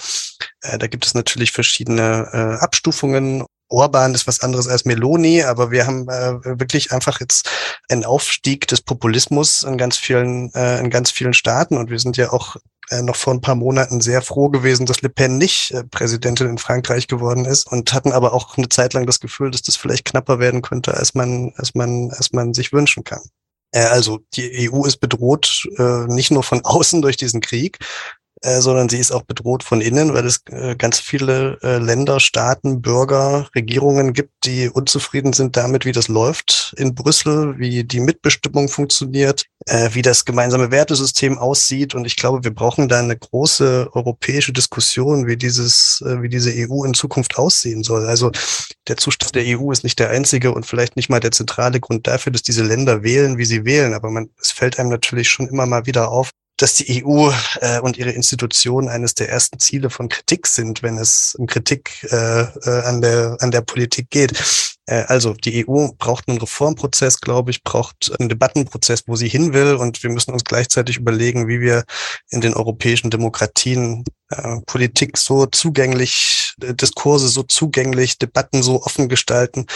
[0.60, 5.70] äh, da gibt es natürlich verschiedene äh, Abstufungen Orban ist was anderes als Meloni, aber
[5.70, 7.50] wir haben äh, wirklich einfach jetzt
[7.88, 12.16] einen Aufstieg des Populismus in ganz vielen, äh, in ganz vielen Staaten und wir sind
[12.16, 12.56] ja auch
[12.90, 16.48] äh, noch vor ein paar Monaten sehr froh gewesen, dass Le Pen nicht äh, Präsidentin
[16.48, 19.74] in Frankreich geworden ist und hatten aber auch eine Zeit lang das Gefühl, dass das
[19.74, 23.22] vielleicht knapper werden könnte, als man, als man, als man sich wünschen kann.
[23.72, 27.78] Äh, also die EU ist bedroht äh, nicht nur von außen durch diesen Krieg,
[28.42, 32.20] äh, sondern sie ist auch bedroht von innen, weil es äh, ganz viele äh, Länder,
[32.20, 38.00] Staaten, Bürger, Regierungen gibt, die unzufrieden sind damit, wie das läuft in Brüssel, wie die
[38.00, 39.44] Mitbestimmung funktioniert,
[39.90, 41.94] wie das gemeinsame Wertesystem aussieht.
[41.94, 46.84] Und ich glaube, wir brauchen da eine große europäische Diskussion, wie dieses, wie diese EU
[46.84, 48.06] in Zukunft aussehen soll.
[48.06, 48.30] Also
[48.86, 52.06] der Zustand der EU ist nicht der einzige und vielleicht nicht mal der zentrale Grund
[52.06, 53.94] dafür, dass diese Länder wählen, wie sie wählen.
[53.94, 57.80] Aber man, es fällt einem natürlich schon immer mal wieder auf, dass die EU äh,
[57.80, 62.42] und ihre Institutionen eines der ersten Ziele von Kritik sind, wenn es um Kritik äh,
[62.42, 64.32] äh, an, der, an der Politik geht.
[64.86, 69.52] Äh, also die EU braucht einen Reformprozess, glaube ich, braucht einen Debattenprozess, wo sie hin
[69.52, 69.74] will.
[69.74, 71.84] Und wir müssen uns gleichzeitig überlegen, wie wir
[72.30, 79.08] in den europäischen Demokratien äh, Politik so zugänglich, äh, Diskurse so zugänglich, Debatten so offen
[79.08, 79.66] gestalten,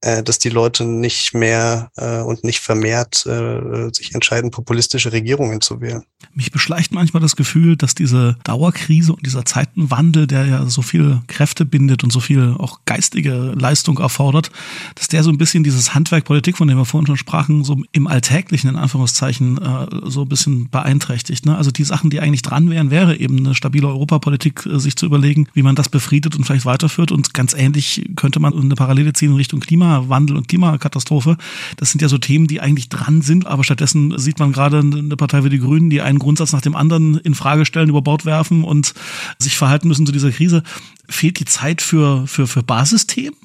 [0.00, 5.60] äh, dass die Leute nicht mehr äh, und nicht vermehrt äh, sich entscheiden, populistische Regierungen
[5.60, 6.04] zu wählen.
[6.34, 11.20] Mich beschleicht manchmal das Gefühl, dass diese Dauerkrise und dieser Zeitenwandel, der ja so viel
[11.26, 14.52] Kräfte bindet und so viel auch geistige Leistung erfordert,
[14.94, 17.76] dass der so ein bisschen dieses Handwerk Politik, von dem wir vorhin schon sprachen, so
[17.90, 21.44] im Alltäglichen in Anführungszeichen äh, so ein bisschen beeinträchtigt.
[21.44, 21.56] Ne?
[21.56, 25.06] Also die Sachen, die eigentlich dran wären, wäre eben eine stabile Europapolitik, äh, sich zu
[25.06, 27.10] überlegen, wie man das befriedet und vielleicht weiterführt.
[27.10, 31.36] Und ganz ähnlich könnte man eine Parallele ziehen in Richtung Klima Klimawandel und Klimakatastrophe.
[31.76, 35.16] Das sind ja so Themen, die eigentlich dran sind, aber stattdessen sieht man gerade eine
[35.16, 38.24] Partei wie die Grünen, die einen Grundsatz nach dem anderen in Frage stellen, über Bord
[38.24, 38.94] werfen und
[39.38, 40.62] sich verhalten müssen zu dieser Krise.
[41.08, 43.38] Fehlt die Zeit für, für, für Basisthemen?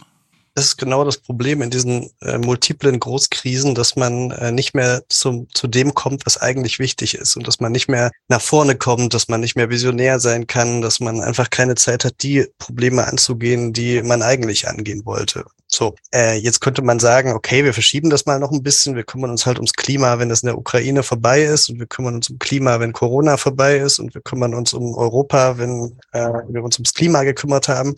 [0.56, 5.02] Das ist genau das Problem in diesen äh, multiplen Großkrisen, dass man äh, nicht mehr
[5.10, 8.76] zum, zu dem kommt, was eigentlich wichtig ist und dass man nicht mehr nach vorne
[8.76, 12.46] kommt, dass man nicht mehr visionär sein kann, dass man einfach keine Zeit hat, die
[12.60, 15.44] Probleme anzugehen, die man eigentlich angehen wollte.
[15.76, 19.04] So, äh, jetzt könnte man sagen, okay, wir verschieben das mal noch ein bisschen, wir
[19.04, 22.14] kümmern uns halt ums Klima, wenn das in der Ukraine vorbei ist und wir kümmern
[22.14, 26.28] uns um Klima, wenn Corona vorbei ist und wir kümmern uns um Europa, wenn äh,
[26.50, 27.96] wir uns ums Klima gekümmert haben.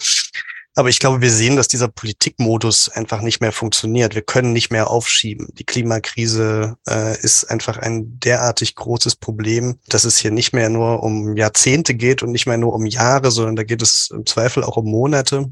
[0.77, 4.15] Aber ich glaube, wir sehen, dass dieser Politikmodus einfach nicht mehr funktioniert.
[4.15, 5.49] Wir können nicht mehr aufschieben.
[5.53, 11.03] Die Klimakrise äh, ist einfach ein derartig großes Problem, dass es hier nicht mehr nur
[11.03, 14.63] um Jahrzehnte geht und nicht mehr nur um Jahre, sondern da geht es im Zweifel
[14.63, 15.49] auch um Monate.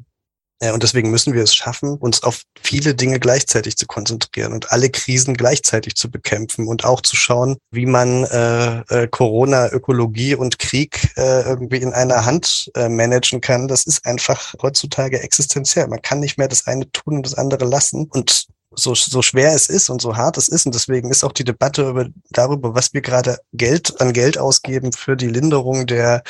[0.60, 4.72] Äh, und deswegen müssen wir es schaffen, uns auf viele Dinge gleichzeitig zu konzentrieren und
[4.72, 10.36] alle Krisen gleichzeitig zu bekämpfen und auch zu schauen, wie man äh, äh, Corona, Ökologie
[10.36, 13.68] und Krieg äh, irgendwie in einer Hand äh, managen kann.
[13.68, 15.88] Das ist einfach heutzutage existenziell.
[15.88, 18.08] Man kann nicht mehr das eine tun und das andere lassen.
[18.12, 20.66] Und so, so schwer es ist und so hart es ist.
[20.66, 24.92] Und deswegen ist auch die Debatte über, darüber, was wir gerade Geld an Geld ausgeben
[24.94, 26.24] für die Linderung der,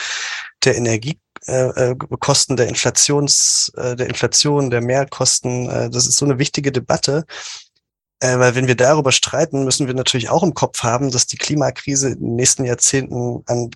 [0.64, 5.70] der Energie äh, äh, Kosten der Inflations, äh, der Inflation, der Mehrkosten.
[5.70, 7.26] Äh, das ist so eine wichtige Debatte.
[8.20, 11.38] Äh, weil wenn wir darüber streiten, müssen wir natürlich auch im Kopf haben, dass die
[11.38, 13.72] Klimakrise in den nächsten Jahrzehnten an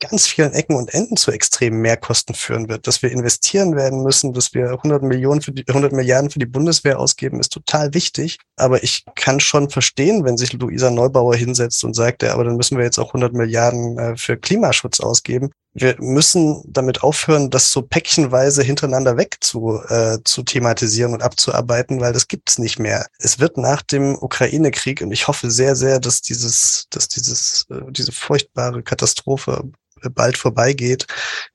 [0.00, 2.86] ganz vielen Ecken und Enden zu extremen Mehrkosten führen wird.
[2.86, 6.46] Dass wir investieren werden müssen, dass wir 100 Millionen für die, 100 Milliarden für die
[6.46, 8.38] Bundeswehr ausgeben, ist total wichtig.
[8.56, 12.56] Aber ich kann schon verstehen, wenn sich Luisa Neubauer hinsetzt und sagt, ja, aber dann
[12.56, 15.50] müssen wir jetzt auch 100 Milliarden äh, für Klimaschutz ausgeben.
[15.78, 22.00] Wir müssen damit aufhören, das so päckchenweise hintereinander weg zu, äh, zu thematisieren und abzuarbeiten,
[22.00, 23.06] weil das gibt's nicht mehr.
[23.18, 27.82] Es wird nach dem Ukraine-Krieg, und ich hoffe sehr, sehr, dass dieses, dass dieses, äh,
[27.90, 29.70] diese furchtbare Katastrophe
[30.14, 31.06] bald vorbeigeht.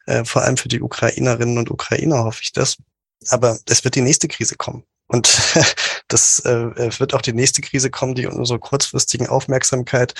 [0.05, 2.77] Äh, vor allem für die Ukrainerinnen und Ukrainer hoffe ich das.
[3.29, 4.84] Aber es wird die nächste Krise kommen.
[5.07, 5.36] Und
[6.10, 10.13] das äh, wird auch die nächste Krise kommen, die unsere kurzfristigen Aufmerksamkeit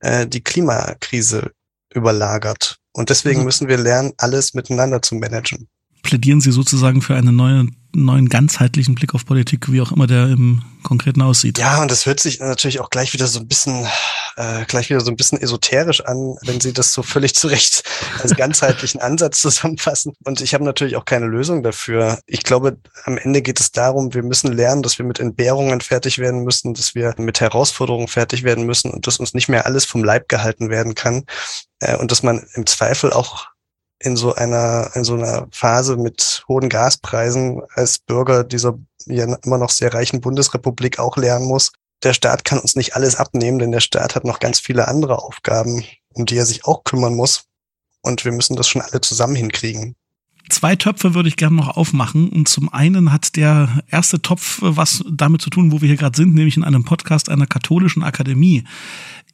[0.00, 1.52] äh, die Klimakrise
[1.92, 2.78] überlagert.
[2.94, 3.46] Und deswegen mhm.
[3.46, 5.68] müssen wir lernen, alles miteinander zu managen.
[6.02, 10.28] Plädieren Sie sozusagen für eine neue neuen ganzheitlichen Blick auf Politik, wie auch immer der
[10.28, 11.58] im Konkreten aussieht.
[11.58, 13.86] Ja, und das hört sich natürlich auch gleich wieder so ein bisschen,
[14.36, 17.82] äh, gleich wieder so ein bisschen esoterisch an, wenn Sie das so völlig zurecht
[18.22, 20.12] als ganzheitlichen Ansatz zusammenfassen.
[20.24, 22.20] Und ich habe natürlich auch keine Lösung dafür.
[22.26, 26.18] Ich glaube, am Ende geht es darum, wir müssen lernen, dass wir mit Entbehrungen fertig
[26.18, 29.84] werden müssen, dass wir mit Herausforderungen fertig werden müssen und dass uns nicht mehr alles
[29.84, 31.24] vom Leib gehalten werden kann.
[31.80, 33.53] Äh, und dass man im Zweifel auch
[34.04, 39.56] in so einer, in so einer Phase mit hohen Gaspreisen als Bürger dieser ja immer
[39.56, 41.72] noch sehr reichen Bundesrepublik auch lernen muss.
[42.02, 45.22] Der Staat kann uns nicht alles abnehmen, denn der Staat hat noch ganz viele andere
[45.22, 47.44] Aufgaben, um die er sich auch kümmern muss.
[48.02, 49.96] Und wir müssen das schon alle zusammen hinkriegen.
[50.48, 52.28] Zwei Töpfe würde ich gerne noch aufmachen.
[52.28, 56.16] Und zum einen hat der erste Topf was damit zu tun, wo wir hier gerade
[56.16, 58.64] sind, nämlich in einem Podcast einer katholischen Akademie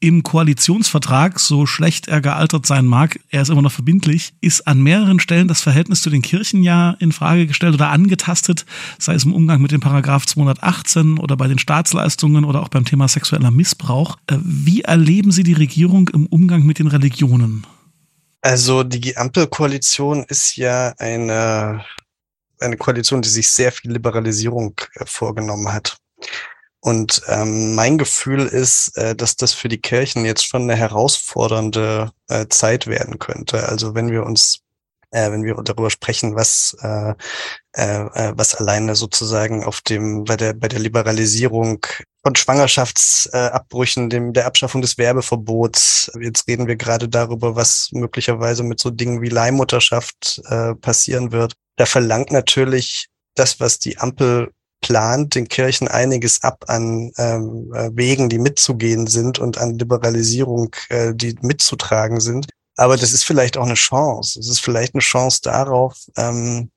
[0.01, 4.83] im Koalitionsvertrag, so schlecht er gealtert sein mag, er ist immer noch verbindlich, ist an
[4.83, 8.65] mehreren Stellen das Verhältnis zu den Kirchen ja in Frage gestellt oder angetastet,
[8.99, 12.87] sei es im Umgang mit dem Paragraph 218 oder bei den Staatsleistungen oder auch beim
[12.87, 14.17] Thema sexueller Missbrauch.
[14.27, 17.67] Äh, wie erleben Sie die Regierung im Umgang mit den Religionen?
[18.43, 21.85] Also die Ampelkoalition ist ja eine,
[22.59, 25.99] eine Koalition, die sich sehr viel Liberalisierung äh, vorgenommen hat.
[26.81, 32.11] Und ähm, mein Gefühl ist, äh, dass das für die Kirchen jetzt schon eine herausfordernde
[32.29, 33.69] äh, Zeit werden könnte.
[33.69, 34.61] Also wenn wir uns,
[35.11, 37.15] äh, wenn wir darüber sprechen, was äh,
[37.77, 41.87] äh, äh was alleine sozusagen auf dem bei der bei der Liberalisierung
[42.23, 46.11] von Schwangerschaftsabbrüchen, dem der Abschaffung des Werbeverbots.
[46.21, 51.55] Jetzt reden wir gerade darüber, was möglicherweise mit so Dingen wie Leihmutterschaft äh, passieren wird.
[51.77, 57.91] Da verlangt natürlich das, was die Ampel plant den Kirchen einiges ab an ähm, äh,
[57.95, 62.47] Wegen, die mitzugehen sind und an Liberalisierung, äh, die mitzutragen sind.
[62.81, 64.41] Aber das ist vielleicht auch eine Chance.
[64.41, 66.71] Es ist vielleicht eine Chance darauf, ähm,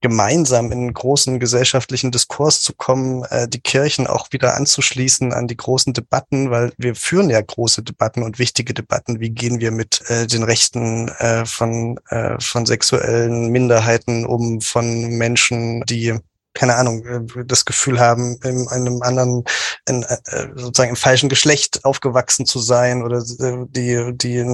[0.00, 5.48] gemeinsam in einen großen gesellschaftlichen Diskurs zu kommen, äh, die Kirchen auch wieder anzuschließen an
[5.48, 9.18] die großen Debatten, weil wir führen ja große Debatten und wichtige Debatten.
[9.18, 15.08] Wie gehen wir mit äh, den Rechten äh, von, äh, von sexuellen Minderheiten um, von
[15.08, 16.20] Menschen, die
[16.58, 19.44] keine Ahnung, äh, das Gefühl haben, in einem anderen,
[19.88, 24.44] in, äh, sozusagen im falschen Geschlecht aufgewachsen zu sein oder äh, die, die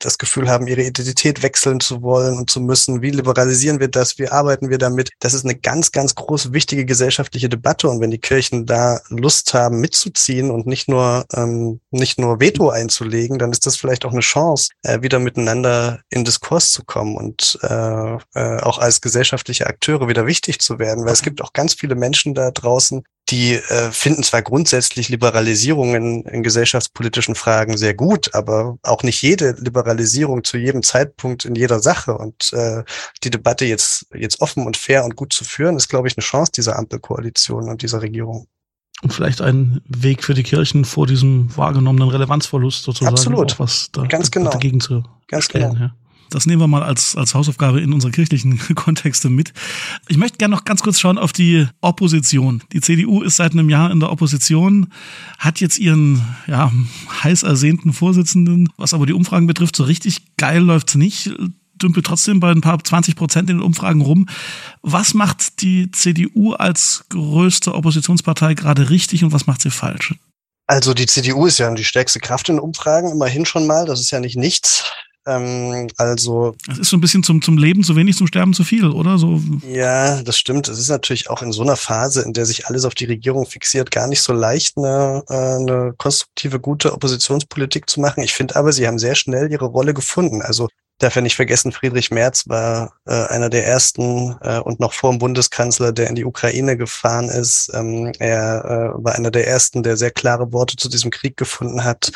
[0.00, 3.02] das Gefühl haben, ihre Identität wechseln zu wollen und zu müssen.
[3.02, 4.18] Wie liberalisieren wir das?
[4.18, 5.10] Wie arbeiten wir damit?
[5.20, 7.88] Das ist eine ganz, ganz große, wichtige gesellschaftliche Debatte.
[7.88, 12.70] Und wenn die Kirchen da Lust haben, mitzuziehen und nicht nur, ähm, nicht nur Veto
[12.70, 17.16] einzulegen, dann ist das vielleicht auch eine Chance, äh, wieder miteinander in Diskurs zu kommen
[17.16, 21.52] und äh, äh, auch als gesellschaftliche Akteure wieder wichtig zu werden, weil es gibt auch
[21.52, 27.94] ganz viele Menschen da draußen, die äh, finden zwar grundsätzlich Liberalisierungen in gesellschaftspolitischen Fragen sehr
[27.94, 32.18] gut, aber auch nicht jede Liberalisierung zu jedem Zeitpunkt in jeder Sache.
[32.18, 32.84] Und äh,
[33.22, 36.24] die Debatte jetzt, jetzt offen und fair und gut zu führen, ist, glaube ich, eine
[36.24, 38.46] Chance dieser Ampelkoalition und dieser Regierung.
[39.02, 43.14] Und vielleicht ein Weg für die Kirchen vor diesem wahrgenommenen Relevanzvolust sozusagen.
[43.14, 43.58] Absolut.
[43.58, 44.50] was da, Ganz genau.
[44.50, 45.72] dagegen zu Ganz stellen.
[45.74, 45.84] genau.
[45.84, 45.94] Ja.
[46.30, 49.52] Das nehmen wir mal als, als Hausaufgabe in unsere kirchlichen Kontexte mit.
[50.08, 52.62] Ich möchte gerne noch ganz kurz schauen auf die Opposition.
[52.72, 54.88] Die CDU ist seit einem Jahr in der Opposition,
[55.38, 56.72] hat jetzt ihren ja,
[57.22, 61.30] heiß ersehnten Vorsitzenden, was aber die Umfragen betrifft, so richtig geil läuft's nicht
[61.82, 64.28] dümpelt trotzdem bei ein paar 20 Prozent in den Umfragen rum.
[64.82, 70.14] Was macht die CDU als größte Oppositionspartei gerade richtig und was macht sie falsch?
[70.66, 73.84] Also die CDU ist ja die stärkste Kraft in Umfragen, immerhin schon mal.
[73.84, 74.84] Das ist ja nicht nichts.
[75.26, 76.54] Ähm, also.
[76.70, 79.18] Es ist so ein bisschen zum, zum Leben zu wenig, zum Sterben zu viel, oder?
[79.18, 79.40] So.
[79.66, 80.68] Ja, das stimmt.
[80.68, 83.46] Es ist natürlich auch in so einer Phase, in der sich alles auf die Regierung
[83.46, 88.22] fixiert, gar nicht so leicht, eine, äh, eine konstruktive, gute Oppositionspolitik zu machen.
[88.22, 90.42] Ich finde aber, sie haben sehr schnell ihre Rolle gefunden.
[90.42, 94.92] Also darf ja nicht vergessen, Friedrich Merz war äh, einer der ersten äh, und noch
[94.92, 97.70] vor dem Bundeskanzler, der in die Ukraine gefahren ist.
[97.74, 101.84] Ähm, er äh, war einer der ersten, der sehr klare Worte zu diesem Krieg gefunden
[101.84, 102.12] hat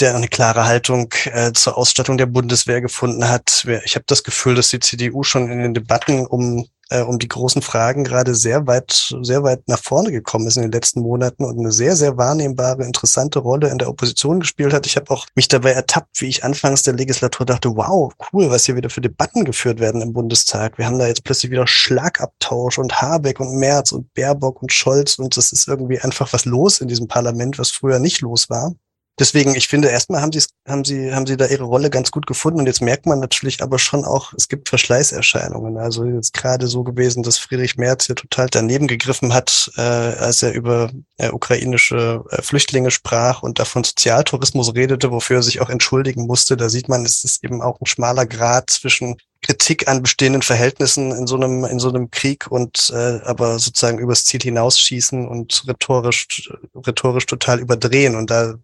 [0.00, 3.66] der eine klare Haltung äh, zur Ausstattung der Bundeswehr gefunden hat.
[3.84, 7.28] Ich habe das Gefühl, dass die CDU schon in den Debatten um äh, um die
[7.28, 11.44] großen Fragen gerade sehr weit sehr weit nach vorne gekommen ist in den letzten Monaten
[11.44, 14.86] und eine sehr sehr wahrnehmbare interessante Rolle in der Opposition gespielt hat.
[14.86, 18.66] Ich habe auch mich dabei ertappt, wie ich anfangs der Legislatur dachte, wow, cool, was
[18.66, 20.78] hier wieder für Debatten geführt werden im Bundestag.
[20.78, 25.18] Wir haben da jetzt plötzlich wieder Schlagabtausch und Habeck und Merz und Baerbock und Scholz
[25.18, 28.74] und das ist irgendwie einfach was los in diesem Parlament, was früher nicht los war
[29.20, 32.26] deswegen, ich finde, erstmal haben sie haben sie, haben sie da ihre Rolle ganz gut
[32.26, 35.76] gefunden und jetzt merkt man natürlich aber schon auch, es gibt Verschleißerscheinungen.
[35.76, 40.42] Also jetzt gerade so gewesen, dass Friedrich Merz hier total daneben gegriffen hat, äh, als
[40.42, 45.70] er über äh, ukrainische äh, Flüchtlinge sprach und davon Sozialtourismus redete, wofür er sich auch
[45.70, 46.56] entschuldigen musste.
[46.56, 51.12] Da sieht man, es ist eben auch ein schmaler Grad zwischen Kritik an bestehenden Verhältnissen
[51.12, 55.64] in so einem in so einem Krieg und äh, aber sozusagen übers Ziel hinausschießen und
[55.66, 58.56] rhetorisch rhetorisch total überdrehen und da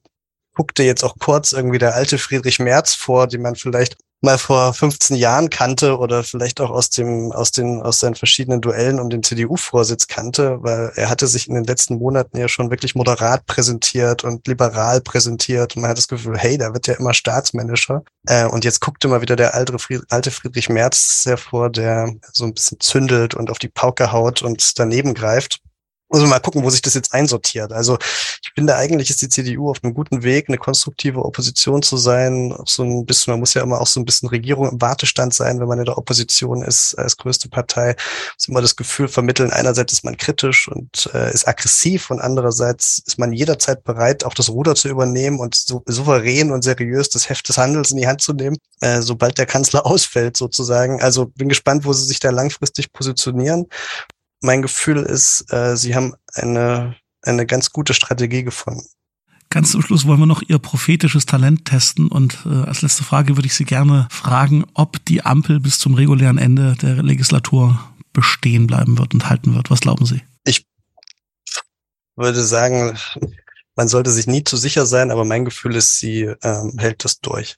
[0.57, 4.73] guckte jetzt auch kurz irgendwie der alte Friedrich Merz vor, den man vielleicht mal vor
[4.73, 9.11] 15 Jahren kannte oder vielleicht auch aus dem aus den aus seinen verschiedenen Duellen um
[9.11, 13.45] den CDU-Vorsitz kannte, weil er hatte sich in den letzten Monaten ja schon wirklich moderat
[13.47, 18.03] präsentiert und liberal präsentiert und man hat das Gefühl, hey, da wird ja immer staatsmännischer.
[18.27, 22.45] Äh, und jetzt guckte mal wieder der alte, Fried, alte Friedrich Merz hervor, der so
[22.45, 25.61] ein bisschen zündelt und auf die Pauke haut und daneben greift.
[26.09, 27.73] Man mal gucken, wo sich das jetzt einsortiert.
[27.73, 31.97] Also ich finde eigentlich ist die CDU auf einem guten Weg, eine konstruktive Opposition zu
[31.97, 32.53] sein.
[32.53, 35.35] Auch so ein bisschen, man muss ja immer auch so ein bisschen Regierung im Wartestand
[35.35, 37.97] sein, wenn man in der Opposition ist als größte Partei.
[38.37, 43.03] Muss immer das Gefühl vermitteln, einerseits ist man kritisch und äh, ist aggressiv und andererseits
[43.05, 47.29] ist man jederzeit bereit, auch das Ruder zu übernehmen und so souverän und seriös das
[47.29, 51.03] Heft des Handels in die Hand zu nehmen, äh, sobald der Kanzler ausfällt sozusagen.
[51.03, 53.67] Also bin gespannt, wo sie sich da langfristig positionieren
[54.41, 58.87] mein Gefühl ist, äh, sie haben eine, eine ganz gute Strategie gefunden.
[59.49, 63.37] Ganz zum Schluss wollen wir noch Ihr prophetisches Talent testen und äh, als letzte Frage
[63.37, 67.79] würde ich Sie gerne fragen, ob die Ampel bis zum regulären Ende der Legislatur
[68.13, 69.71] bestehen bleiben wird und halten wird.
[69.71, 70.23] Was glauben Sie?
[70.45, 70.67] Ich
[72.17, 72.99] würde sagen,
[73.77, 77.21] man sollte sich nie zu sicher sein, aber mein Gefühl ist, sie ähm, hält das
[77.21, 77.57] durch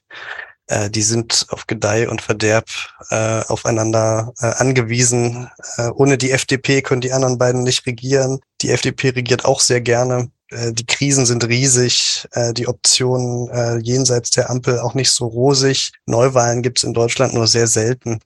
[0.69, 2.67] äh, die sind auf Gedeih und Verderb
[3.09, 5.49] äh, aufeinander äh, angewiesen.
[5.77, 8.39] Äh, ohne die FDP können die anderen beiden nicht regieren.
[8.61, 10.31] Die FDP regiert auch sehr gerne.
[10.49, 15.25] Äh, die Krisen sind riesig, äh, die Optionen äh, jenseits der Ampel auch nicht so
[15.25, 15.91] rosig.
[16.05, 18.19] Neuwahlen gibt es in Deutschland nur sehr selten.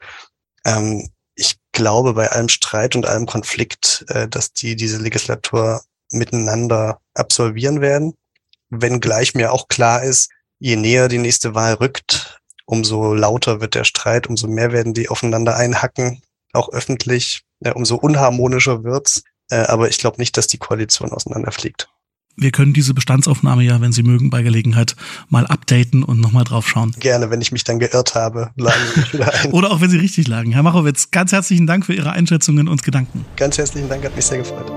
[0.66, 7.00] Ähm, ich glaube bei allem Streit und allem Konflikt, äh, dass die diese Legislatur miteinander
[7.14, 8.16] absolvieren werden.
[8.70, 10.30] Wenngleich mir auch klar ist,
[10.64, 15.10] je näher die nächste Wahl rückt, umso lauter wird der Streit, umso mehr werden die
[15.10, 16.22] aufeinander einhacken,
[16.54, 19.24] auch öffentlich, ja, umso unharmonischer wird's.
[19.52, 21.90] Äh, aber ich glaube nicht, dass die Koalition auseinanderfliegt.
[22.38, 24.96] Wir können diese Bestandsaufnahme ja, wenn Sie mögen, bei Gelegenheit
[25.28, 26.96] mal updaten und nochmal drauf schauen.
[26.98, 29.52] Gerne, wenn ich mich dann geirrt habe, lagen Sie mich wieder ein.
[29.52, 30.54] Oder auch wenn Sie richtig lagen.
[30.54, 33.26] Herr Machowitz, ganz herzlichen Dank für Ihre Einschätzungen und Gedanken.
[33.36, 34.72] Ganz herzlichen Dank, hat mich sehr gefreut.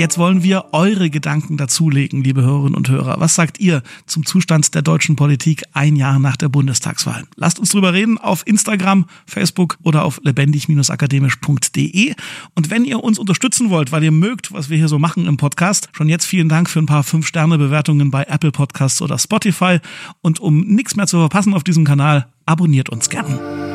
[0.00, 3.20] Jetzt wollen wir eure Gedanken dazulegen, liebe Hörerinnen und Hörer.
[3.20, 7.24] Was sagt ihr zum Zustand der deutschen Politik ein Jahr nach der Bundestagswahl?
[7.36, 12.14] Lasst uns drüber reden auf Instagram, Facebook oder auf lebendig-akademisch.de.
[12.54, 15.36] Und wenn ihr uns unterstützen wollt, weil ihr mögt, was wir hier so machen im
[15.36, 19.80] Podcast, schon jetzt vielen Dank für ein paar 5-Sterne-Bewertungen bei Apple Podcasts oder Spotify.
[20.22, 23.69] Und um nichts mehr zu verpassen auf diesem Kanal, abonniert uns gern.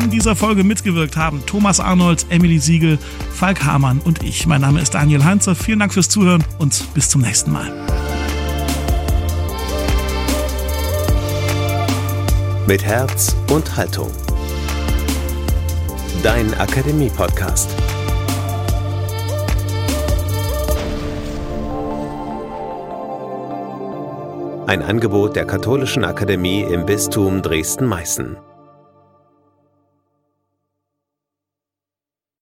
[0.00, 2.98] An dieser Folge mitgewirkt haben Thomas Arnold, Emily Siegel,
[3.34, 4.46] Falk Hamann und ich.
[4.46, 5.54] Mein Name ist Daniel Heinzer.
[5.54, 7.70] Vielen Dank fürs Zuhören und bis zum nächsten Mal.
[12.66, 14.10] Mit Herz und Haltung.
[16.22, 17.68] Dein Akademie-Podcast.
[24.66, 28.49] Ein Angebot der Katholischen Akademie im Bistum Dresden-Meißen.